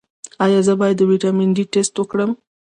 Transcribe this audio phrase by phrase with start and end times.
[0.45, 2.31] ایا زه باید د ویټامین ډي ټسټ وکړم؟